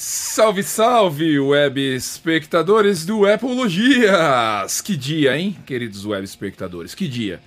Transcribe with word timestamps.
Salve, 0.00 0.62
salve, 0.62 1.40
web 1.40 1.80
espectadores 1.80 3.04
do 3.04 3.26
Apologias! 3.26 4.80
Que 4.80 4.96
dia, 4.96 5.36
hein, 5.36 5.58
queridos 5.66 6.06
web 6.06 6.24
espectadores? 6.24 6.94
Que 6.94 7.08
dia! 7.08 7.40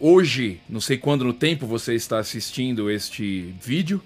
Hoje, 0.00 0.62
não 0.66 0.80
sei 0.80 0.96
quando 0.96 1.26
no 1.26 1.34
tempo 1.34 1.66
você 1.66 1.94
está 1.94 2.18
assistindo 2.18 2.90
este 2.90 3.54
vídeo, 3.60 4.02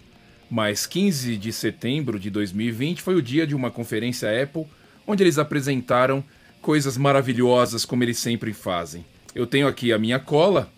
mas 0.50 0.86
15 0.86 1.36
de 1.36 1.52
setembro 1.52 2.18
de 2.18 2.30
2020 2.30 3.00
foi 3.00 3.14
o 3.14 3.22
dia 3.22 3.46
de 3.46 3.54
uma 3.54 3.70
conferência 3.70 4.42
Apple 4.42 4.66
onde 5.06 5.22
eles 5.22 5.38
apresentaram 5.38 6.24
coisas 6.60 6.96
maravilhosas 6.96 7.84
como 7.84 8.02
eles 8.02 8.18
sempre 8.18 8.52
fazem. 8.52 9.06
Eu 9.36 9.46
tenho 9.46 9.68
aqui 9.68 9.92
a 9.92 10.00
minha 10.00 10.18
cola 10.18 10.68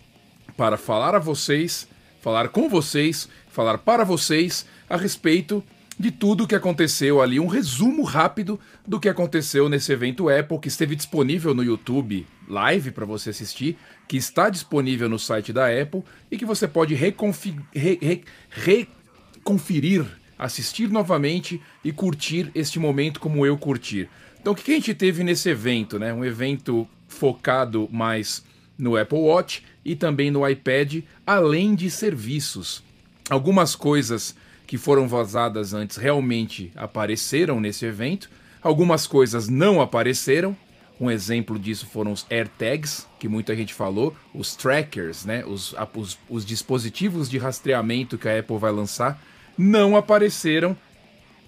para 0.55 0.77
falar 0.77 1.15
a 1.15 1.19
vocês, 1.19 1.87
falar 2.21 2.49
com 2.49 2.69
vocês, 2.69 3.27
falar 3.49 3.79
para 3.79 4.03
vocês 4.03 4.67
a 4.87 4.95
respeito 4.95 5.63
de 5.97 6.11
tudo 6.11 6.43
o 6.43 6.47
que 6.47 6.55
aconteceu 6.55 7.21
ali, 7.21 7.39
um 7.39 7.47
resumo 7.47 8.03
rápido 8.03 8.59
do 8.85 8.99
que 8.99 9.07
aconteceu 9.07 9.69
nesse 9.69 9.91
evento 9.91 10.29
Apple 10.29 10.59
que 10.59 10.67
esteve 10.67 10.95
disponível 10.95 11.53
no 11.53 11.63
YouTube 11.63 12.27
Live 12.47 12.91
para 12.91 13.05
você 13.05 13.29
assistir, 13.29 13.77
que 14.07 14.17
está 14.17 14.49
disponível 14.49 15.09
no 15.09 15.17
site 15.17 15.53
da 15.53 15.67
Apple 15.67 16.03
e 16.29 16.37
que 16.37 16.45
você 16.45 16.67
pode 16.67 16.93
reconfi 16.93 17.55
re 17.73 17.97
re 18.01 18.23
reconferir, 18.49 20.05
assistir 20.37 20.89
novamente 20.89 21.61
e 21.83 21.91
curtir 21.91 22.51
este 22.53 22.77
momento 22.77 23.19
como 23.19 23.45
eu 23.45 23.57
curtir. 23.57 24.09
Então 24.39 24.53
o 24.53 24.55
que 24.55 24.71
a 24.71 24.75
gente 24.75 24.93
teve 24.93 25.23
nesse 25.23 25.49
evento, 25.49 25.97
né? 25.97 26.13
Um 26.13 26.23
evento 26.23 26.87
focado 27.07 27.89
mais 27.91 28.43
no 28.77 28.97
Apple 28.97 29.17
Watch 29.17 29.63
e 29.83 29.95
também 29.95 30.29
no 30.29 30.47
iPad, 30.47 31.03
além 31.25 31.73
de 31.73 31.89
serviços. 31.89 32.83
Algumas 33.29 33.75
coisas 33.75 34.35
que 34.65 34.77
foram 34.77 35.07
vazadas 35.07 35.73
antes 35.73 35.97
realmente 35.97 36.71
apareceram 36.75 37.59
nesse 37.59 37.85
evento, 37.85 38.29
algumas 38.61 39.05
coisas 39.05 39.47
não 39.47 39.81
apareceram. 39.81 40.55
Um 40.99 41.11
exemplo 41.11 41.59
disso 41.59 41.85
foram 41.87 42.11
os 42.11 42.25
AirTags, 42.29 43.05
que 43.19 43.27
muita 43.27 43.55
gente 43.55 43.73
falou, 43.73 44.15
os 44.33 44.55
trackers, 44.55 45.25
né, 45.25 45.43
os, 45.45 45.75
os, 45.93 46.17
os 46.29 46.45
dispositivos 46.45 47.29
de 47.29 47.37
rastreamento 47.37 48.17
que 48.17 48.29
a 48.29 48.39
Apple 48.39 48.57
vai 48.57 48.71
lançar, 48.71 49.21
não 49.57 49.97
apareceram, 49.97 50.75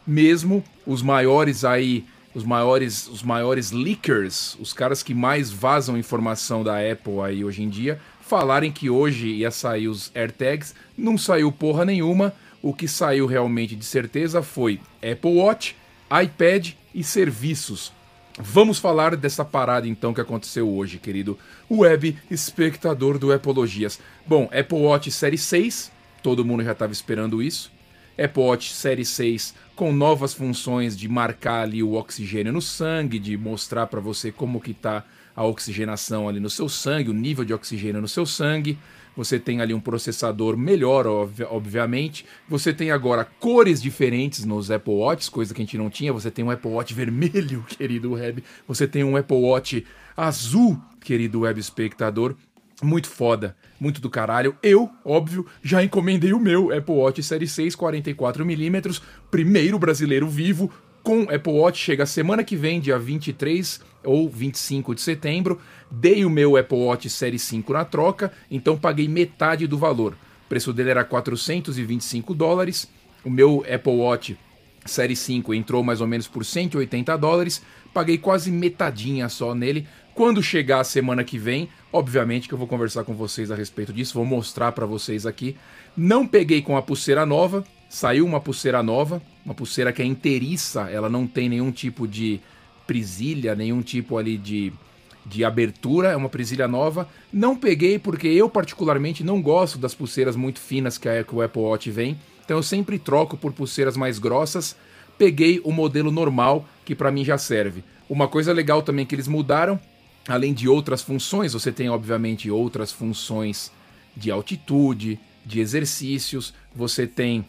mesmo 0.06 0.64
os 0.86 1.02
maiores 1.02 1.64
aí, 1.64 2.06
os 2.36 2.44
maiores, 2.44 3.08
os 3.08 3.24
maiores 3.24 3.72
leakers, 3.72 4.58
os 4.60 4.74
caras 4.74 5.02
que 5.02 5.14
mais 5.14 5.50
vazam 5.50 5.98
informação 5.98 6.62
da 6.62 6.76
Apple 6.80 7.22
aí 7.22 7.44
hoje 7.44 7.64
em 7.64 7.70
dia, 7.70 8.00
falarem 8.22 8.72
que 8.72 8.90
hoje 8.90 9.28
ia 9.28 9.50
sair 9.50 9.88
os 9.88 10.12
AirTags, 10.14 10.76
não 10.98 11.18
saiu 11.18 11.52
porra 11.52 11.86
nenhuma 11.86 12.34
o 12.62 12.74
que 12.74 12.88
saiu 12.88 13.26
realmente 13.26 13.76
de 13.76 13.86
certeza 13.86 14.42
foi 14.42 14.80
Apple 15.02 15.36
Watch, 15.36 15.76
iPad 16.24 16.72
e 16.94 17.04
serviços. 17.04 17.92
Vamos 18.40 18.78
falar 18.78 19.16
dessa 19.16 19.44
parada 19.44 19.88
então 19.88 20.14
que 20.14 20.22
aconteceu 20.22 20.70
hoje, 20.70 21.00
querido 21.00 21.38
web 21.70 22.16
espectador 22.30 23.18
do 23.18 23.34
Apologias. 23.34 24.00
Bom, 24.26 24.50
Apple 24.54 24.78
Watch 24.78 25.10
Série 25.12 25.38
6, 25.38 25.92
todo 26.22 26.46
mundo 26.46 26.64
já 26.64 26.74
estava 26.74 26.94
esperando 26.94 27.42
isso. 27.42 27.72
Apple 28.18 28.44
Watch 28.44 28.74
Série 28.74 29.06
6 29.06 29.54
com 29.76 29.92
novas 29.92 30.34
funções 30.34 30.98
de 30.98 31.08
marcar 31.08 31.64
ali 31.64 31.84
o 31.84 31.94
oxigênio 31.94 32.52
no 32.52 32.62
sangue, 32.62 33.20
de 33.20 33.38
mostrar 33.38 33.88
para 33.88 34.00
você 34.00 34.32
como 34.32 34.62
que 34.62 34.74
tá 34.74 35.04
a 35.36 35.44
oxigenação 35.44 36.28
ali 36.28 36.40
no 36.40 36.50
seu 36.50 36.68
sangue, 36.68 37.12
o 37.12 37.14
nível 37.14 37.46
de 37.46 37.54
oxigênio 37.54 38.02
no 38.02 38.08
seu 38.08 38.26
sangue. 38.26 38.78
Você 39.18 39.40
tem 39.40 39.60
ali 39.60 39.74
um 39.74 39.80
processador 39.80 40.56
melhor, 40.56 41.08
obviamente. 41.50 42.24
Você 42.48 42.72
tem 42.72 42.92
agora 42.92 43.26
cores 43.26 43.82
diferentes 43.82 44.46
nos 44.46 44.70
Apple 44.70 44.94
Watch, 44.94 45.32
coisa 45.32 45.56
que 45.56 45.62
a 45.62 45.66
gente 45.66 45.78
não 45.78 45.90
tinha. 45.90 46.14
Você 46.14 46.30
tem 46.30 46.46
um 46.46 46.52
Apple 46.52 46.70
Watch 46.70 46.94
vermelho, 46.94 47.66
querido 47.68 48.12
web. 48.12 48.44
Você 48.68 48.88
tem 48.88 49.04
um 49.04 49.18
Apple 49.18 49.38
Watch 49.38 49.84
azul, 50.16 50.80
querido 51.02 51.40
web 51.40 51.60
espectador. 51.60 52.36
Muito 52.84 53.10
foda, 53.10 53.58
muito 53.80 54.00
do 54.00 54.08
caralho. 54.08 54.56
Eu, 54.62 54.88
óbvio, 55.04 55.48
já 55.64 55.84
encomendei 55.84 56.32
o 56.32 56.40
meu 56.40 56.72
Apple 56.72 56.94
Watch 56.94 57.24
Série 57.24 57.48
6 57.48 57.76
44mm, 57.76 59.02
primeiro 59.32 59.80
brasileiro 59.80 60.28
vivo, 60.30 60.72
com 61.04 61.24
Apple 61.24 61.54
Watch 61.54 61.84
chega 61.84 62.06
semana 62.06 62.44
que 62.44 62.56
vem, 62.56 62.80
dia 62.80 63.00
23 63.00 63.82
ou 64.04 64.30
25 64.30 64.96
de 64.96 65.02
setembro. 65.02 65.60
Dei 65.90 66.26
o 66.26 66.30
meu 66.30 66.58
Apple 66.58 66.78
Watch 66.78 67.10
Série 67.10 67.40
5 67.40 67.74
na 67.74 67.86
troca, 67.86 68.32
então 68.52 68.78
paguei 68.78 69.08
metade 69.08 69.68
do 69.68 69.78
valor. 69.78 70.14
O 70.46 70.50
preço 70.50 70.74
dele 70.74 70.90
era 70.92 71.04
425 71.04 72.34
dólares. 72.34 72.90
O 73.24 73.30
meu 73.30 73.66
Apple 73.70 73.94
Watch 73.94 74.38
Série 74.86 75.16
5 75.16 75.54
entrou 75.54 75.84
mais 75.84 76.02
ou 76.02 76.08
menos 76.08 76.28
por 76.28 76.46
180 76.46 77.18
dólares. 77.18 77.62
Paguei 77.94 78.18
quase 78.18 78.52
metadinha 78.52 79.30
só 79.30 79.54
nele. 79.54 79.88
Quando 80.14 80.42
chegar 80.42 80.80
a 80.80 80.84
semana 80.84 81.24
que 81.24 81.38
vem, 81.38 81.70
obviamente 81.94 82.48
que 82.48 82.54
eu 82.54 82.58
vou 82.58 82.68
conversar 82.68 83.04
com 83.04 83.14
vocês 83.14 83.52
a 83.52 83.56
respeito 83.56 83.94
disso, 83.94 84.16
vou 84.16 84.26
mostrar 84.26 84.72
para 84.72 84.86
vocês 84.86 85.26
aqui. 85.26 85.56
Não 85.96 86.26
peguei 86.26 86.62
com 86.62 86.76
a 86.76 86.82
pulseira 86.82 87.26
nova, 87.26 87.64
saiu 87.90 88.26
uma 88.26 88.40
pulseira 88.40 88.84
nova, 88.84 89.22
uma 89.46 89.54
pulseira 89.54 89.94
que 89.94 90.02
é 90.02 90.06
inteiriça, 90.06 90.90
ela 90.90 91.10
não 91.10 91.26
tem 91.26 91.48
nenhum 91.50 91.72
tipo 91.72 92.08
de 92.08 92.40
presilha, 92.86 93.56
nenhum 93.56 93.82
tipo 93.82 94.18
ali 94.18 94.38
de, 94.38 94.72
de 95.26 95.44
abertura, 95.44 96.10
é 96.10 96.16
uma 96.16 96.30
presilha 96.30 96.68
nova. 96.68 97.08
Não 97.32 97.56
peguei 97.56 98.00
porque 98.00 98.28
eu 98.28 98.50
particularmente 98.50 99.24
não 99.24 99.42
gosto 99.42 99.78
das 99.78 99.94
pulseiras 99.94 100.36
muito 100.36 100.60
finas 100.60 100.98
que, 100.98 101.08
a, 101.08 101.24
que 101.24 101.36
o 101.36 101.42
Apple 101.42 101.62
Watch 101.62 101.90
vem, 101.92 102.18
então 102.44 102.58
eu 102.58 102.64
sempre 102.64 102.98
troco 102.98 103.36
por 103.36 103.52
pulseiras 103.54 103.98
mais 103.98 104.20
grossas. 104.20 104.76
Peguei 105.18 105.60
o 105.64 105.72
modelo 105.72 106.12
normal, 106.12 106.68
que 106.86 106.96
para 106.96 107.12
mim 107.12 107.26
já 107.26 107.38
serve. 107.38 107.84
Uma 108.08 108.28
coisa 108.28 108.54
legal 108.54 108.82
também 108.82 109.06
que 109.06 109.16
eles 109.16 109.28
mudaram, 109.28 109.80
além 110.28 110.54
de 110.54 110.68
outras 110.68 111.02
funções, 111.02 111.54
você 111.54 111.72
tem 111.72 111.90
obviamente 111.90 112.50
outras 112.50 112.92
funções 112.92 113.72
de 114.16 114.32
altitude, 114.32 115.20
de 115.46 115.60
exercícios, 115.60 116.54
você 116.76 117.06
tem 117.08 117.46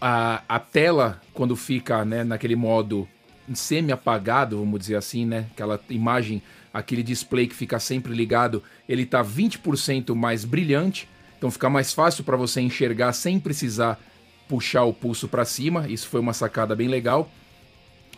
a, 0.00 0.42
a 0.48 0.58
tela, 0.58 1.20
quando 1.32 1.56
fica 1.56 2.04
né, 2.04 2.24
naquele 2.24 2.56
modo 2.56 3.08
semi-apagado, 3.54 4.58
vamos 4.58 4.80
dizer 4.80 4.96
assim, 4.96 5.24
né? 5.24 5.46
Aquela 5.52 5.80
imagem, 5.88 6.42
aquele 6.72 7.02
display 7.02 7.46
que 7.46 7.54
fica 7.54 7.78
sempre 7.78 8.12
ligado, 8.12 8.62
ele 8.88 9.02
está 9.02 9.22
20% 9.24 10.14
mais 10.14 10.44
brilhante, 10.44 11.08
então 11.38 11.50
fica 11.50 11.70
mais 11.70 11.92
fácil 11.92 12.24
para 12.24 12.36
você 12.36 12.60
enxergar 12.60 13.12
sem 13.12 13.38
precisar 13.38 14.00
puxar 14.48 14.84
o 14.84 14.92
pulso 14.92 15.28
para 15.28 15.44
cima. 15.44 15.88
Isso 15.88 16.08
foi 16.08 16.20
uma 16.20 16.32
sacada 16.32 16.74
bem 16.74 16.88
legal. 16.88 17.30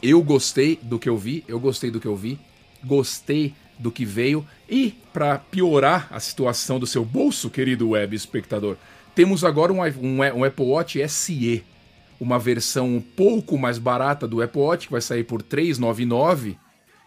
Eu 0.02 0.22
gostei 0.22 0.78
do 0.82 0.98
que 0.98 1.08
eu 1.08 1.16
vi, 1.16 1.44
eu 1.48 1.58
gostei 1.58 1.90
do 1.90 2.00
que 2.00 2.06
eu 2.06 2.14
vi, 2.14 2.38
gostei 2.84 3.54
do 3.78 3.90
que 3.90 4.04
veio 4.04 4.46
e 4.68 4.94
para 5.12 5.38
piorar 5.38 6.08
a 6.10 6.20
situação 6.20 6.78
do 6.78 6.86
seu 6.86 7.04
bolso, 7.04 7.50
querido 7.50 7.90
web 7.90 8.14
espectador, 8.14 8.76
temos 9.18 9.42
agora 9.42 9.72
um, 9.72 9.80
um, 9.82 10.20
um, 10.20 10.44
Apple 10.44 10.64
Watch 10.64 11.08
SE, 11.08 11.64
uma 12.20 12.38
versão 12.38 12.86
um 12.86 13.00
pouco 13.00 13.58
mais 13.58 13.76
barata 13.76 14.28
do 14.28 14.40
Apple 14.40 14.60
Watch, 14.60 14.86
que 14.86 14.92
vai 14.92 15.00
sair 15.00 15.24
por 15.24 15.42
399, 15.42 16.56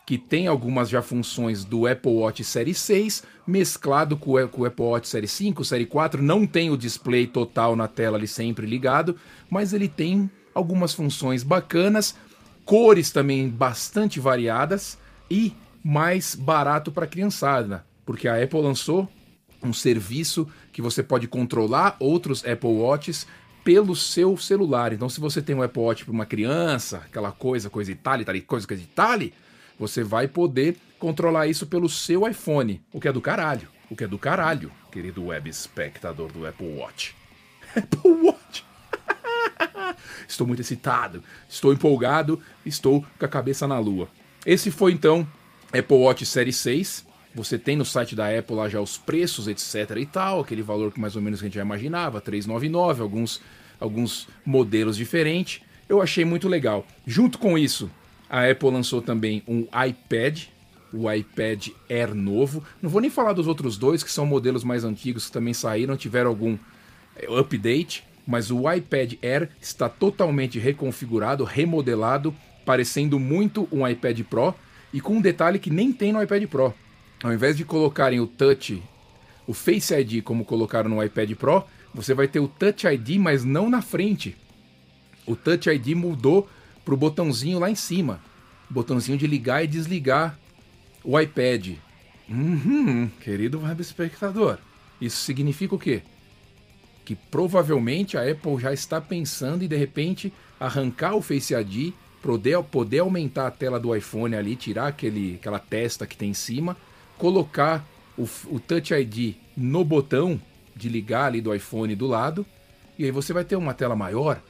que 0.05 0.17
tem 0.17 0.45
algumas 0.45 0.89
já 0.89 1.01
funções 1.01 1.63
do 1.63 1.88
Apple 1.88 2.11
Watch 2.11 2.44
Série 2.44 2.73
6, 2.73 3.23
mesclado 3.47 4.17
com 4.17 4.31
o, 4.31 4.38
Apple 4.38 4.83
Watch 4.83 5.07
Série 5.07 5.25
5, 5.25 5.63
Série 5.63 5.85
4, 5.85 6.22
não 6.22 6.45
tem 6.45 6.69
o 6.69 6.75
display 6.75 7.25
total 7.25 7.77
na 7.77 7.88
tela 7.88 8.17
ali 8.17 8.28
sempre 8.28 8.66
ligado, 8.66 9.16
mas 9.49 9.72
ele 9.72 9.88
tem 9.88 10.29
algumas 10.53 10.93
funções 10.93 11.43
bacanas, 11.43 12.13
cores 12.66 13.09
também 13.09 13.47
bastante 13.47 14.19
variadas 14.19 14.97
e 15.29 15.53
mais 15.81 16.35
barato 16.35 16.91
para 16.91 17.07
criançada, 17.07 17.85
porque 18.05 18.28
a 18.28 18.43
Apple 18.43 18.59
lançou 18.59 19.07
um 19.63 19.73
serviço 19.73 20.47
que 20.72 20.81
você 20.81 21.03
pode 21.03 21.27
controlar 21.27 21.95
outros 21.99 22.45
Apple 22.45 22.69
Watches 22.69 23.27
pelo 23.63 23.95
seu 23.95 24.38
celular. 24.38 24.93
Então, 24.93 25.09
se 25.09 25.19
você 25.19 25.41
tem 25.41 25.55
um 25.55 25.61
Apple 25.61 25.81
Watch 25.81 26.03
para 26.03 26.13
uma 26.13 26.25
criança, 26.25 26.97
aquela 26.97 27.31
coisa, 27.31 27.69
coisa 27.69 27.91
e 27.91 27.96
tal, 27.96 28.17
coisa, 28.46 28.67
coisa 28.67 28.84
e 28.84 28.87
tal, 28.87 29.19
você 29.78 30.03
vai 30.03 30.28
poder 30.28 30.78
controlar 30.99 31.47
isso 31.47 31.66
pelo 31.66 31.90
seu 31.90 32.28
iPhone, 32.28 32.81
o 32.91 32.99
que 32.99 33.08
é 33.08 33.13
do 33.13 33.22
caralho. 33.22 33.67
O 33.90 33.96
que 33.96 34.05
é 34.05 34.08
do 34.08 34.17
caralho, 34.17 34.72
querido 34.91 35.25
web 35.25 35.49
espectador 35.49 36.31
do 36.31 36.47
Apple 36.47 36.78
Watch. 36.78 37.16
Apple 37.75 38.11
Watch! 38.23 38.64
estou 40.28 40.47
muito 40.47 40.61
excitado, 40.61 41.23
estou 41.49 41.73
empolgado, 41.73 42.41
estou 42.66 43.05
com 43.19 43.25
a 43.25 43.28
cabeça 43.28 43.67
na 43.67 43.78
lua. 43.79 44.07
Esse 44.46 44.72
foi 44.72 44.93
então 44.93 45.28
Apple 45.78 45.97
Watch 45.97 46.25
Série 46.25 46.53
6. 46.53 47.05
Você 47.33 47.57
tem 47.57 47.75
no 47.75 47.85
site 47.85 48.16
da 48.16 48.28
Apple 48.37 48.55
lá 48.55 48.67
já 48.67 48.81
os 48.81 48.97
preços, 48.97 49.47
etc 49.47 49.97
e 49.97 50.05
tal, 50.05 50.41
aquele 50.41 50.61
valor 50.61 50.91
que 50.91 50.99
mais 50.99 51.16
ou 51.16 51.22
menos 51.22 51.39
a 51.39 51.43
gente 51.43 51.55
já 51.55 51.61
imaginava, 51.61 52.19
399, 52.19 53.01
alguns 53.01 53.41
alguns 53.81 54.28
modelos 54.45 54.95
diferentes. 54.95 55.61
Eu 55.89 56.01
achei 56.01 56.23
muito 56.23 56.47
legal. 56.47 56.85
Junto 57.05 57.39
com 57.39 57.57
isso, 57.57 57.89
a 58.29 58.49
Apple 58.49 58.69
lançou 58.69 59.01
também 59.01 59.43
um 59.47 59.67
iPad, 59.85 60.43
o 60.93 61.11
iPad 61.11 61.69
Air 61.89 62.13
novo. 62.13 62.63
Não 62.81 62.89
vou 62.89 63.01
nem 63.01 63.09
falar 63.09 63.33
dos 63.33 63.47
outros 63.47 63.78
dois, 63.78 64.03
que 64.03 64.11
são 64.11 64.25
modelos 64.25 64.63
mais 64.63 64.85
antigos 64.85 65.25
que 65.25 65.31
também 65.31 65.53
saíram, 65.53 65.97
tiveram 65.97 66.29
algum 66.29 66.57
eh, 67.17 67.28
update. 67.37 68.03
mas 68.25 68.51
o 68.51 68.72
iPad 68.72 69.16
Air 69.23 69.49
está 69.59 69.89
totalmente 69.89 70.59
reconfigurado, 70.59 71.43
remodelado, 71.43 72.33
parecendo 72.63 73.19
muito 73.19 73.67
um 73.72 73.85
iPad 73.85 74.22
Pro 74.22 74.53
e 74.93 75.01
com 75.01 75.16
um 75.16 75.22
detalhe 75.22 75.57
que 75.57 75.72
nem 75.72 75.91
tem 75.91 76.13
no 76.13 76.22
iPad 76.22 76.45
Pro. 76.45 76.73
Ao 77.23 77.32
invés 77.32 77.56
de 77.56 77.64
colocarem 77.64 78.20
o 78.20 78.26
Touch, 78.26 78.82
o 79.46 79.53
Face 79.53 79.94
ID 79.94 80.23
como 80.23 80.44
colocaram 80.44 80.90
no 80.90 81.03
iPad 81.03 81.32
Pro, 81.35 81.64
você 81.94 82.14
vai 82.14 82.28
ter 82.28 82.40
o 82.40 82.47
Touch 82.47 82.88
ID, 82.88 83.18
mas 83.20 83.44
não 83.44 83.70
na 83.70 83.82
frente. 83.82 84.35
O 85.26 85.35
Touch 85.35 85.70
ID 85.70 85.90
mudou 85.90 86.50
para 86.84 86.94
o 86.94 86.97
botãozinho 86.97 87.59
lá 87.59 87.70
em 87.70 87.76
cima, 87.76 88.20
botãozinho 88.70 89.18
de 89.18 89.28
ligar 89.28 89.64
e 89.64 89.68
desligar 89.68 90.38
o 91.03 91.20
iPad. 91.20 91.76
Uhum, 92.28 93.09
querido 93.20 93.62
web 93.62 93.82
espectador, 93.82 94.58
isso 95.00 95.17
significa 95.17 95.76
o 95.76 95.79
quê? 95.79 96.02
Que 97.06 97.16
provavelmente 97.16 98.17
a 98.17 98.29
Apple 98.29 98.59
já 98.59 98.74
está 98.74 99.00
pensando 99.00 99.64
em 99.64 99.67
de 99.67 99.76
repente 99.76 100.34
arrancar 100.59 101.16
o 101.16 101.22
Face 101.22 101.53
ID, 101.53 101.94
poder, 102.22 102.64
poder 102.64 103.00
aumentar 103.00 103.47
a 103.47 103.52
tela 103.52 103.79
do 103.79 103.96
iPhone 103.96 104.35
ali, 104.35 104.56
tirar 104.56 104.88
aquele, 104.88 105.35
aquela 105.35 105.59
testa 105.59 106.08
que 106.08 106.17
tem 106.17 106.29
em 106.29 106.34
cima, 106.34 106.78
colocar 107.22 107.88
o, 108.18 108.28
o 108.47 108.59
Touch 108.59 108.91
ID 108.91 109.35
no 109.56 109.85
botão 109.85 110.41
de 110.76 110.90
ligar 110.90 111.26
ali 111.26 111.40
do 111.40 111.53
iPhone 111.53 111.96
do 111.96 112.08
lado, 112.08 112.44
e 112.97 113.06
aí 113.06 113.12
você 113.12 113.32
vai 113.32 113.46
ter 113.46 113.56
uma 113.56 113.76
tela 113.76 113.96
maior, 113.96 114.41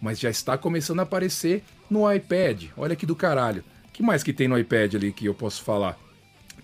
mas 0.00 0.20
já 0.20 0.30
está 0.30 0.56
começando 0.56 1.00
a 1.00 1.02
aparecer 1.02 1.64
no 1.90 2.10
iPad. 2.10 2.66
Olha 2.76 2.94
que 2.94 3.04
do 3.04 3.16
caralho. 3.16 3.64
Que 3.92 4.00
mais 4.00 4.22
que 4.22 4.32
tem 4.32 4.46
no 4.46 4.56
iPad 4.56 4.94
ali 4.94 5.12
que 5.12 5.26
eu 5.26 5.34
posso 5.34 5.64
falar? 5.64 5.98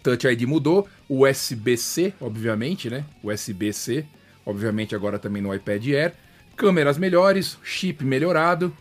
Touch 0.05 0.25
ID 0.25 0.43
mudou, 0.43 0.87
USB-C, 1.09 2.15
obviamente, 2.21 2.89
né? 2.89 3.05
USB-C, 3.25 4.07
obviamente 4.47 4.95
agora 4.95 5.19
também 5.19 5.43
no 5.43 5.53
iPad 5.53 5.85
Air. 5.89 6.15
Câmeras 6.55 6.97
melhores, 6.97 7.59
chip 7.65 8.05
melhorado, 8.05 8.73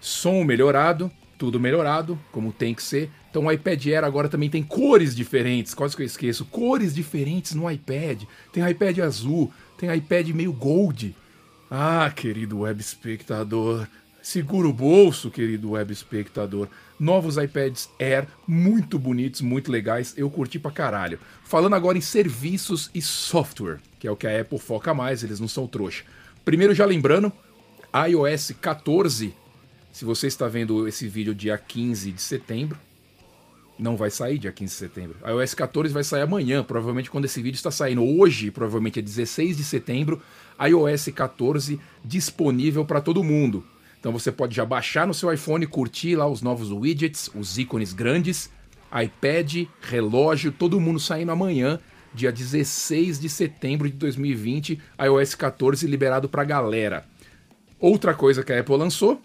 som 0.00 0.44
melhorado, 0.44 1.10
tudo 1.36 1.58
melhorado, 1.58 2.16
como 2.30 2.52
tem 2.52 2.74
que 2.74 2.82
ser. 2.84 3.10
Então 3.30 3.44
o 3.44 3.52
iPad 3.52 3.86
Air 3.86 4.04
agora 4.04 4.28
também 4.28 4.48
tem 4.48 4.62
cores 4.62 5.14
diferentes, 5.14 5.74
quase 5.74 5.94
que 5.94 6.02
eu 6.02 6.06
esqueço, 6.06 6.44
cores 6.46 6.94
diferentes 6.94 7.54
no 7.54 7.70
iPad. 7.70 8.22
Tem 8.52 8.68
iPad 8.68 8.98
azul, 9.00 9.52
tem 9.76 9.94
iPad 9.94 10.28
meio 10.30 10.52
gold. 10.52 11.14
Ah, 11.70 12.10
querido 12.14 12.60
web 12.60 12.80
espectador, 12.80 13.86
segura 14.22 14.66
o 14.66 14.72
bolso, 14.72 15.30
querido 15.30 15.72
web 15.72 15.92
espectador. 15.92 16.68
Novos 16.98 17.36
iPads 17.36 17.90
Air, 18.00 18.26
muito 18.46 18.98
bonitos, 18.98 19.42
muito 19.42 19.70
legais, 19.70 20.14
eu 20.16 20.30
curti 20.30 20.58
pra 20.58 20.70
caralho. 20.70 21.20
Falando 21.44 21.74
agora 21.74 21.98
em 21.98 22.00
serviços 22.00 22.90
e 22.94 23.02
software, 23.02 23.78
que 23.98 24.08
é 24.08 24.10
o 24.10 24.16
que 24.16 24.26
a 24.26 24.40
Apple 24.40 24.58
foca 24.58 24.94
mais, 24.94 25.22
eles 25.22 25.38
não 25.38 25.46
são 25.46 25.66
trouxa. 25.66 26.04
Primeiro, 26.44 26.74
já 26.74 26.86
lembrando, 26.86 27.30
iOS 28.08 28.52
14, 28.60 29.34
se 29.92 30.04
você 30.04 30.26
está 30.26 30.48
vendo 30.48 30.88
esse 30.88 31.06
vídeo 31.06 31.34
dia 31.34 31.58
15 31.58 32.10
de 32.10 32.22
setembro, 32.22 32.78
não 33.78 33.96
vai 33.96 34.10
sair 34.10 34.38
dia 34.38 34.52
15 34.52 34.72
de 34.72 34.78
setembro. 34.78 35.16
A 35.22 35.30
iOS 35.30 35.54
14 35.54 35.94
vai 35.94 36.02
sair 36.02 36.22
amanhã, 36.22 36.64
provavelmente 36.64 37.10
quando 37.10 37.26
esse 37.26 37.40
vídeo 37.40 37.56
está 37.56 37.70
saindo. 37.70 38.02
Hoje, 38.02 38.50
provavelmente 38.50 38.98
é 38.98 39.02
16 39.02 39.56
de 39.56 39.64
setembro, 39.64 40.20
iOS 40.60 41.08
14 41.14 41.80
disponível 42.04 42.84
para 42.84 43.00
todo 43.00 43.22
mundo. 43.22 43.64
Então 44.00 44.12
você 44.12 44.30
pode 44.30 44.54
já 44.54 44.64
baixar 44.64 45.06
no 45.06 45.14
seu 45.14 45.32
iPhone, 45.32 45.66
curtir 45.66 46.16
lá 46.16 46.26
os 46.26 46.42
novos 46.42 46.70
widgets, 46.70 47.30
os 47.34 47.58
ícones 47.58 47.92
grandes, 47.92 48.50
iPad, 48.92 49.66
relógio, 49.80 50.52
todo 50.52 50.80
mundo 50.80 51.00
saindo 51.00 51.32
amanhã, 51.32 51.78
dia 52.14 52.32
16 52.32 53.20
de 53.20 53.28
setembro 53.28 53.88
de 53.88 53.96
2020, 53.96 54.80
iOS 55.04 55.34
14 55.34 55.86
liberado 55.86 56.28
para 56.28 56.44
galera. 56.44 57.04
Outra 57.80 58.14
coisa 58.14 58.42
que 58.42 58.52
a 58.52 58.60
Apple 58.60 58.76
lançou, 58.76 59.20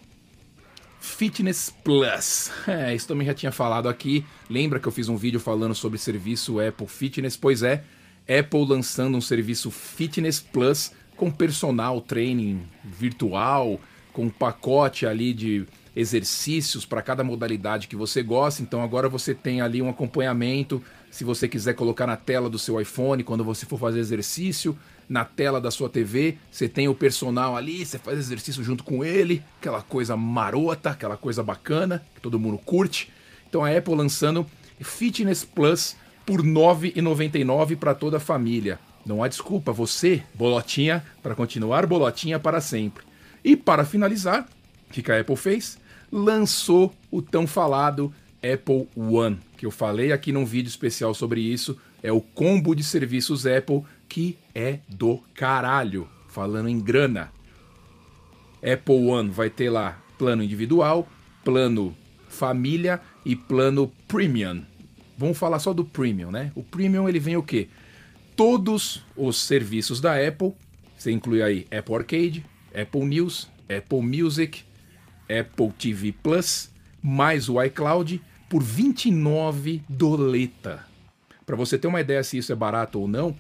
Fitness 1.03 1.69
Plus. 1.83 2.49
É, 2.65 2.95
isso 2.95 3.09
também 3.09 3.27
já 3.27 3.33
tinha 3.33 3.51
falado 3.51 3.89
aqui. 3.89 4.25
Lembra 4.49 4.79
que 4.79 4.87
eu 4.87 4.91
fiz 4.91 5.09
um 5.09 5.17
vídeo 5.17 5.37
falando 5.37 5.75
sobre 5.75 5.99
serviço 5.99 6.61
Apple 6.61 6.87
Fitness? 6.87 7.35
Pois 7.35 7.61
é, 7.61 7.83
Apple 8.21 8.65
lançando 8.65 9.17
um 9.17 9.21
serviço 9.21 9.69
Fitness 9.69 10.39
Plus 10.39 10.93
com 11.17 11.29
personal 11.29 11.99
training 11.99 12.63
virtual, 12.85 13.81
com 14.13 14.27
um 14.27 14.29
pacote 14.29 15.05
ali 15.05 15.33
de 15.33 15.65
exercícios 15.93 16.85
para 16.85 17.01
cada 17.01 17.21
modalidade 17.21 17.89
que 17.89 17.97
você 17.97 18.23
gosta. 18.23 18.61
Então 18.61 18.81
agora 18.81 19.09
você 19.09 19.35
tem 19.35 19.59
ali 19.59 19.81
um 19.81 19.89
acompanhamento. 19.89 20.81
Se 21.11 21.25
você 21.25 21.49
quiser 21.49 21.73
colocar 21.73 22.07
na 22.07 22.15
tela 22.15 22.49
do 22.49 22.57
seu 22.57 22.79
iPhone 22.79 23.25
quando 23.25 23.43
você 23.43 23.65
for 23.65 23.77
fazer 23.77 23.99
exercício, 23.99 24.75
na 25.07 25.25
tela 25.25 25.59
da 25.59 25.71
sua 25.71 25.89
TV, 25.89 26.37
você 26.51 26.67
tem 26.67 26.87
o 26.87 26.95
personal 26.95 27.55
ali, 27.55 27.85
você 27.85 27.97
faz 27.97 28.17
exercício 28.17 28.63
junto 28.63 28.83
com 28.83 29.03
ele, 29.03 29.43
aquela 29.59 29.81
coisa 29.81 30.15
marota, 30.15 30.91
aquela 30.91 31.17
coisa 31.17 31.43
bacana, 31.43 32.03
que 32.15 32.21
todo 32.21 32.39
mundo 32.39 32.57
curte. 32.57 33.11
Então 33.47 33.63
a 33.63 33.75
Apple 33.75 33.95
lançando 33.95 34.45
Fitness 34.81 35.43
Plus 35.43 35.95
por 36.25 36.41
R$ 36.41 36.47
9,99 36.47 37.77
para 37.77 37.93
toda 37.93 38.17
a 38.17 38.19
família. 38.19 38.79
Não 39.05 39.21
há 39.21 39.27
desculpa, 39.27 39.73
você, 39.73 40.23
bolotinha, 40.33 41.03
para 41.21 41.35
continuar 41.35 41.85
bolotinha 41.85 42.39
para 42.39 42.61
sempre. 42.61 43.03
E 43.43 43.57
para 43.57 43.83
finalizar, 43.83 44.47
o 44.89 44.93
que 44.93 45.11
a 45.11 45.19
Apple 45.19 45.35
fez? 45.35 45.77
Lançou 46.11 46.93
o 47.11 47.21
tão 47.21 47.45
falado 47.45 48.13
Apple 48.41 48.87
One, 48.95 49.39
que 49.57 49.65
eu 49.65 49.71
falei 49.71 50.11
aqui 50.11 50.31
num 50.31 50.45
vídeo 50.45 50.69
especial 50.69 51.13
sobre 51.13 51.41
isso. 51.41 51.77
É 52.01 52.11
o 52.11 52.21
combo 52.21 52.75
de 52.75 52.83
serviços 52.83 53.45
Apple 53.45 53.83
que 54.13 54.37
é 54.53 54.77
do 54.87 55.17
caralho. 55.33 56.07
Falando 56.27 56.69
em 56.69 56.79
grana. 56.79 57.31
Apple 58.57 59.07
One 59.07 59.31
vai 59.31 59.49
ter 59.49 59.71
lá 59.71 59.99
plano 60.19 60.43
individual, 60.43 61.07
plano 61.43 61.95
família 62.29 63.01
e 63.25 63.35
plano 63.35 63.91
premium. 64.07 64.63
Vamos 65.17 65.35
falar 65.35 65.57
só 65.57 65.73
do 65.73 65.83
premium, 65.83 66.29
né? 66.29 66.51
O 66.53 66.61
premium 66.61 67.09
ele 67.09 67.19
vem 67.19 67.37
o 67.37 67.41
quê? 67.41 67.67
Todos 68.35 69.03
os 69.17 69.37
serviços 69.37 69.99
da 69.99 70.15
Apple, 70.15 70.53
você 70.95 71.11
inclui 71.11 71.41
aí 71.41 71.65
Apple 71.75 71.95
Arcade, 71.95 72.45
Apple 72.79 73.05
News, 73.05 73.49
Apple 73.67 74.01
Music, 74.01 74.63
Apple 75.23 75.71
TV 75.71 76.11
Plus, 76.11 76.69
mais 77.01 77.49
o 77.49 77.61
iCloud 77.63 78.21
por 78.47 78.61
29 78.61 79.83
doleta. 79.89 80.85
Para 81.47 81.55
você 81.55 81.79
ter 81.79 81.87
uma 81.87 82.01
ideia 82.01 82.23
se 82.23 82.37
isso 82.37 82.51
é 82.51 82.55
barato 82.55 82.99
ou 82.99 83.07
não, 83.07 83.35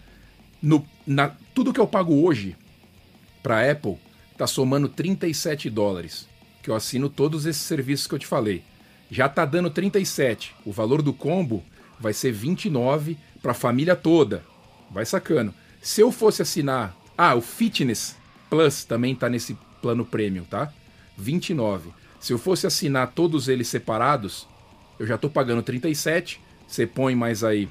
no, 0.63 0.87
na, 1.05 1.35
tudo 1.53 1.73
que 1.73 1.79
eu 1.79 1.85
pago 1.85 2.23
hoje 2.23 2.55
para 3.43 3.69
Apple 3.69 3.97
tá 4.37 4.47
somando 4.47 4.87
37 4.87 5.69
dólares, 5.69 6.25
que 6.63 6.69
eu 6.69 6.75
assino 6.75 7.09
todos 7.09 7.45
esses 7.45 7.61
serviços 7.61 8.07
que 8.07 8.15
eu 8.15 8.19
te 8.19 8.25
falei. 8.25 8.63
Já 9.11 9.27
tá 9.27 9.43
dando 9.43 9.69
37. 9.69 10.55
O 10.65 10.71
valor 10.71 11.01
do 11.01 11.13
combo 11.13 11.61
vai 11.99 12.13
ser 12.13 12.31
29 12.31 13.17
para 13.41 13.51
a 13.51 13.55
família 13.55 13.95
toda. 13.95 14.43
Vai 14.89 15.05
sacando. 15.05 15.53
Se 15.81 15.99
eu 15.99 16.11
fosse 16.11 16.41
assinar, 16.41 16.95
ah, 17.17 17.35
o 17.35 17.41
Fitness 17.41 18.15
Plus 18.49 18.85
também 18.85 19.13
tá 19.13 19.27
nesse 19.27 19.57
plano 19.81 20.05
premium, 20.05 20.45
tá? 20.45 20.71
29. 21.17 21.91
Se 22.21 22.31
eu 22.31 22.37
fosse 22.37 22.65
assinar 22.65 23.11
todos 23.11 23.49
eles 23.49 23.67
separados, 23.67 24.47
eu 24.97 25.05
já 25.05 25.17
tô 25.17 25.29
pagando 25.29 25.61
37, 25.61 26.39
você 26.65 26.87
põe 26.87 27.15
mais 27.15 27.43
aí 27.43 27.67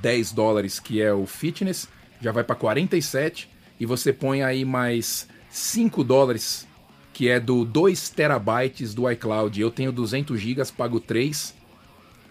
10 0.00 0.32
dólares 0.32 0.80
que 0.80 1.00
é 1.00 1.12
o 1.12 1.26
fitness, 1.26 1.88
já 2.20 2.32
vai 2.32 2.44
para 2.44 2.56
47 2.56 3.48
e 3.78 3.86
você 3.86 4.12
põe 4.12 4.42
aí 4.42 4.64
mais 4.64 5.28
5 5.50 6.02
dólares 6.04 6.66
que 7.12 7.28
é 7.28 7.38
do 7.38 7.64
2 7.64 8.10
terabytes 8.10 8.92
do 8.92 9.08
iCloud. 9.10 9.60
Eu 9.60 9.70
tenho 9.70 9.92
200 9.92 10.38
gigas, 10.38 10.70
pago 10.70 10.98
3. 10.98 11.54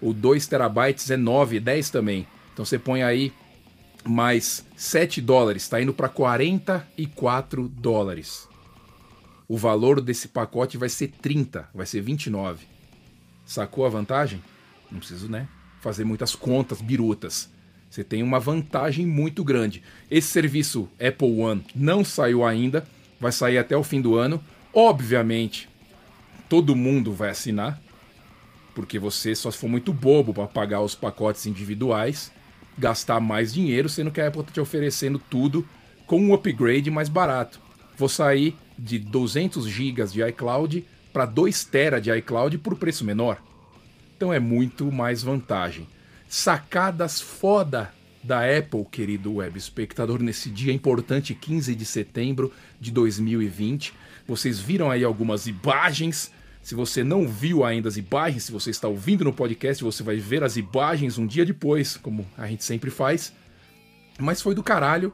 O 0.02 0.13
2 0.13 0.46
terabytes 0.46 1.10
é 1.10 1.16
9, 1.16 1.60
10 1.62 1.90
também. 1.90 2.28
Então 2.52 2.66
você 2.66 2.78
põe 2.78 3.02
aí 3.02 3.32
mais 4.04 4.66
7 4.75 5.22
dólares, 5.22 5.63
está 5.63 5.82
indo 5.82 5.94
para 5.94 6.10
44 6.10 7.70
dólares. 7.70 8.50
O 9.48 9.58
valor 9.58 10.02
desse 10.02 10.28
pacote 10.28 10.78
vai 10.78 10.90
ser 10.90 11.10
30, 11.22 11.70
vai 11.74 11.86
ser 11.86 12.02
29. 12.02 12.66
Sacou 13.46 13.86
a 13.86 13.90
vantagem? 13.90 14.44
Não 14.92 15.00
preciso, 15.00 15.30
né? 15.30 15.48
Fazer 15.80 16.04
muitas 16.04 16.36
contas 16.36 16.82
birutas. 16.82 17.50
Você 17.94 18.04
tem 18.04 18.24
uma 18.24 18.40
vantagem 18.40 19.06
muito 19.06 19.44
grande. 19.44 19.84
Esse 20.10 20.28
serviço 20.30 20.90
Apple 21.00 21.40
One 21.40 21.64
não 21.76 22.04
saiu 22.04 22.44
ainda, 22.44 22.84
vai 23.20 23.32
sair 23.32 23.60
até 23.60 23.78
o 23.78 23.84
fim 23.84 24.02
do 24.02 24.16
ano. 24.16 24.44
Obviamente, 24.74 25.70
todo 26.50 26.76
mundo 26.76 27.14
vai 27.14 27.30
assinar, 27.30 27.80
porque 28.74 28.98
você 28.98 29.36
só 29.36 29.52
for 29.52 29.70
muito 29.70 29.94
bobo 29.94 30.34
para 30.34 30.48
pagar 30.48 30.82
os 30.82 30.96
pacotes 30.96 31.46
individuais, 31.46 32.32
gastar 32.80 33.20
mais 33.20 33.54
dinheiro, 33.54 33.88
sendo 33.88 34.10
que 34.10 34.20
a 34.20 34.28
Apple 34.28 34.42
está 34.42 34.54
te 34.54 34.60
oferecendo 34.60 35.20
tudo 35.30 35.64
com 36.08 36.20
um 36.20 36.34
upgrade 36.34 36.90
mais 36.90 37.10
barato. 37.10 37.62
Vou 37.96 38.10
sair 38.10 38.56
de 38.76 38.98
200 38.98 39.68
GB 39.68 40.04
de 40.06 40.28
iCloud 40.30 40.84
para 41.14 41.28
2 41.28 41.66
TB 41.66 42.02
de 42.02 42.18
iCloud 42.18 42.58
por 42.58 42.76
preço 42.76 43.06
menor. 43.06 43.40
Então 44.18 44.34
é 44.34 44.40
muito 44.40 44.92
mais 44.92 45.22
vantagem 45.22 45.88
sacadas 46.34 47.22
foda 47.22 47.94
da 48.24 48.40
Apple, 48.40 48.84
querido 48.86 49.36
web 49.36 49.56
espectador, 49.56 50.20
nesse 50.20 50.50
dia 50.50 50.74
importante, 50.74 51.36
15 51.36 51.75
de 51.75 51.86
setembro 51.86 52.52
de 52.82 52.90
2020. 52.90 53.94
Vocês 54.28 54.60
viram 54.60 54.90
aí 54.90 55.04
algumas 55.04 55.46
imagens. 55.46 56.32
Se 56.60 56.74
você 56.74 57.04
não 57.04 57.28
viu 57.28 57.63
ainda 57.63 57.88
as 57.88 57.98
imagens, 57.98 58.46
se 58.46 58.52
você 58.52 58.72
está 58.72 58.88
ouvindo 58.88 59.24
no 59.24 59.32
podcast, 59.32 59.84
você 59.84 60.02
vai 60.02 60.16
ver 60.18 60.44
as 60.44 60.58
imagens 60.58 61.20
um 61.20 61.28
dia 61.28 61.46
depois, 61.46 61.98
como 61.98 62.25
a 62.36 62.48
gente 62.48 62.63
sempre 62.63 62.90
faz. 62.90 63.32
Mas 64.18 64.42
foi 64.42 64.56
do 64.56 64.63
caralho. 64.63 65.13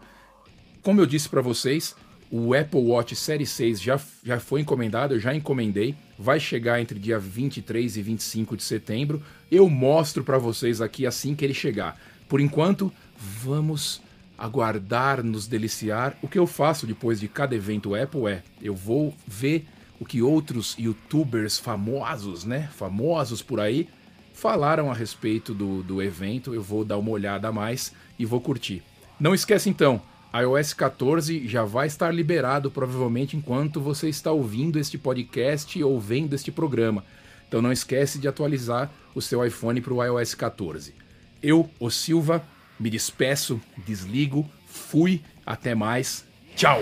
Como 0.82 1.02
eu 1.02 1.06
disse 1.06 1.28
para 1.28 1.42
vocês, 1.42 1.98
o 2.32 2.54
Apple 2.54 2.82
Watch 2.82 3.16
Série 3.16 3.46
6 3.46 3.82
já, 3.82 4.00
já 4.24 4.40
foi 4.40 4.62
encomendado, 4.62 5.16
eu 5.16 5.20
já 5.20 5.34
encomendei. 5.34 5.96
Vai 6.18 6.40
chegar 6.40 6.80
entre 6.80 7.00
dia 7.00 7.18
23 7.18 7.98
e 7.98 8.02
25 8.02 8.56
de 8.56 8.64
setembro. 8.64 9.22
Eu 9.52 9.68
mostro 9.70 10.24
para 10.24 10.38
vocês 10.38 10.80
aqui 10.80 11.08
assim 11.08 11.34
que 11.34 11.44
ele 11.44 11.54
chegar. 11.54 12.00
Por 12.28 12.40
enquanto, 12.40 12.94
vamos 13.18 14.02
aguardar, 14.38 15.24
nos 15.24 15.48
deliciar. 15.48 16.16
O 16.22 16.28
que 16.28 16.38
eu 16.38 16.46
faço 16.46 16.86
depois 16.86 17.20
de 17.20 17.28
cada 17.28 17.56
evento 17.56 17.96
Apple 17.96 18.28
é, 18.28 18.44
eu 18.62 18.76
vou 18.76 19.14
ver 19.28 19.66
o 20.00 20.06
que 20.06 20.22
outros 20.22 20.76
youtubers 20.78 21.58
famosos, 21.58 22.46
né, 22.46 22.70
famosos 22.74 23.42
por 23.42 23.60
aí, 23.60 23.90
falaram 24.34 24.90
a 24.90 24.94
respeito 24.94 25.54
do, 25.54 25.84
do 25.84 26.02
evento. 26.02 26.54
Eu 26.54 26.62
vou 26.62 26.86
dar 26.86 26.98
uma 26.98 27.10
olhada 27.10 27.48
a 27.48 27.52
mais 27.52 27.92
e 28.18 28.26
vou 28.26 28.40
curtir. 28.40 28.84
Não 29.20 29.34
esquece 29.34 29.70
então, 29.70 30.02
iOS 30.34 30.74
14 30.74 31.48
já 31.48 31.64
vai 31.64 31.88
estar 31.88 32.14
liberado 32.14 32.70
provavelmente 32.70 33.36
enquanto 33.36 33.82
você 33.82 34.10
está 34.10 34.32
ouvindo 34.32 34.78
este 34.78 34.98
podcast 34.98 35.82
ou 35.84 36.00
vendo 36.00 36.36
este 36.36 36.52
programa. 36.52 37.04
Então 37.48 37.62
não 37.62 37.72
esquece 37.72 38.20
de 38.20 38.28
atualizar 38.28 38.92
o 39.16 39.22
seu 39.22 39.44
iPhone 39.46 39.82
para 39.82 39.94
o 39.94 40.04
iOS 40.04 40.36
14. 40.36 40.94
Eu, 41.42 41.70
o 41.80 41.90
Silva, 41.90 42.44
me 42.80 42.90
despeço, 42.90 43.60
desligo, 43.86 44.48
fui, 44.68 45.22
até 45.46 45.74
mais, 45.74 46.26
tchau! 46.56 46.82